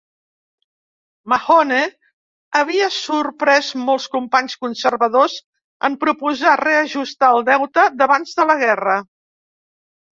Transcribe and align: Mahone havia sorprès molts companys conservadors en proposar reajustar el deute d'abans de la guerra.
Mahone 1.33 1.81
havia 2.61 2.87
sorprès 2.95 3.71
molts 3.91 4.09
companys 4.17 4.59
conservadors 4.65 5.39
en 5.91 6.01
proposar 6.07 6.59
reajustar 6.67 7.33
el 7.39 7.49
deute 7.55 7.89
d'abans 8.01 8.37
de 8.41 8.53
la 8.53 8.61
guerra. 8.67 9.01